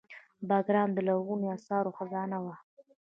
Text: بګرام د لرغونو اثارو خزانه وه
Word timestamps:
بګرام 0.49 0.89
د 0.93 0.97
لرغونو 1.07 1.45
اثارو 1.57 1.95
خزانه 1.97 2.37
وه 2.43 2.55